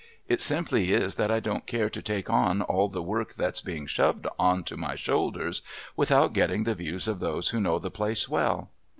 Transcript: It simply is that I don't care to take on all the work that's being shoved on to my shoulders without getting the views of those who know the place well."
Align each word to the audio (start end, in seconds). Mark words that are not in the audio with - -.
It 0.27 0.41
simply 0.41 0.93
is 0.93 1.13
that 1.13 1.29
I 1.29 1.39
don't 1.39 1.67
care 1.67 1.87
to 1.87 2.01
take 2.01 2.27
on 2.27 2.63
all 2.63 2.89
the 2.89 3.03
work 3.03 3.35
that's 3.35 3.61
being 3.61 3.85
shoved 3.85 4.25
on 4.39 4.63
to 4.63 4.75
my 4.75 4.95
shoulders 4.95 5.61
without 5.95 6.33
getting 6.33 6.63
the 6.63 6.73
views 6.73 7.07
of 7.07 7.19
those 7.19 7.49
who 7.49 7.61
know 7.61 7.77
the 7.77 7.91
place 7.91 8.27
well." 8.27 8.71